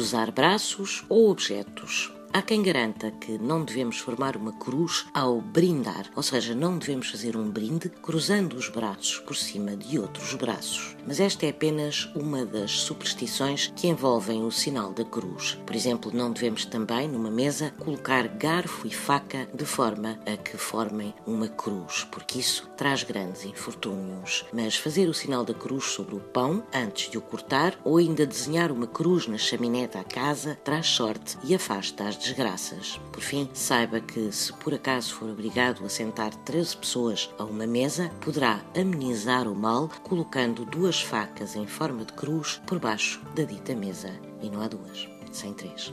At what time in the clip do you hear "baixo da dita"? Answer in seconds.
42.78-43.74